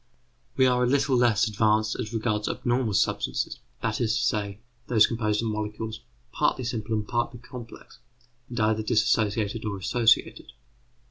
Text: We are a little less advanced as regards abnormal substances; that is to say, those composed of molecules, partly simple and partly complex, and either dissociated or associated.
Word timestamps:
We 0.57 0.65
are 0.65 0.81
a 0.83 0.87
little 0.87 1.15
less 1.15 1.47
advanced 1.47 1.95
as 1.99 2.11
regards 2.11 2.47
abnormal 2.49 2.95
substances; 2.95 3.59
that 3.83 4.01
is 4.01 4.17
to 4.17 4.23
say, 4.23 4.59
those 4.87 5.05
composed 5.05 5.43
of 5.43 5.49
molecules, 5.49 5.99
partly 6.31 6.63
simple 6.63 6.95
and 6.95 7.07
partly 7.07 7.39
complex, 7.39 7.99
and 8.49 8.59
either 8.59 8.81
dissociated 8.81 9.63
or 9.63 9.77
associated. 9.77 10.53